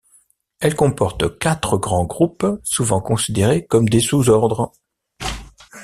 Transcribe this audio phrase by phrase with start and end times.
[0.61, 4.71] Elle comporte quatre grands groupes souvent considérés comme des sous-ordres.